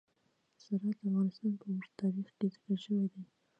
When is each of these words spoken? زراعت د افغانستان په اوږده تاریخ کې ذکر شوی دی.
زراعت 0.63 0.97
د 1.01 1.03
افغانستان 1.09 1.51
په 1.59 1.65
اوږده 1.69 1.91
تاریخ 1.99 2.27
کې 2.37 2.45
ذکر 2.53 2.75
شوی 2.83 3.05
دی. 3.13 3.21